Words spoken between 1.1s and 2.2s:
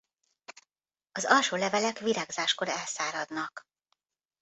Az alsó levelek